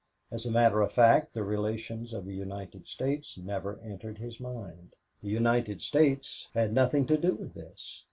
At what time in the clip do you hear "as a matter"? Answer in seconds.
0.31-0.81